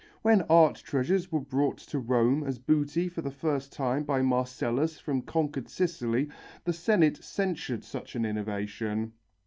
When 0.23 0.41
art 0.49 0.77
treasures 0.77 1.31
were 1.31 1.41
brought 1.41 1.77
to 1.77 1.99
Rome 1.99 2.43
as 2.43 2.57
booty 2.57 3.07
for 3.07 3.21
the 3.21 3.29
first 3.29 3.71
time 3.71 4.03
by 4.03 4.23
Marcellus 4.23 4.97
from 4.97 5.21
conquered 5.21 5.69
Sicily 5.69 6.27
the 6.63 6.73
Senate 6.73 7.23
censured 7.23 7.83
such 7.83 8.15
an 8.15 8.25
innovation. 8.25 9.13